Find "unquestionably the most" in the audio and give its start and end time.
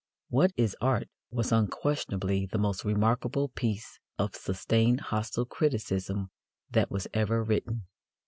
1.51-2.83